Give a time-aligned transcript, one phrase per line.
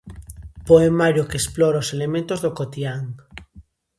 [0.69, 3.01] Poemario que explora os elementos do cotián.